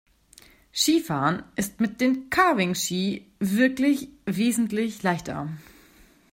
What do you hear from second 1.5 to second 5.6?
ist mit den Carving-Ski wirklich wesentlich leichter.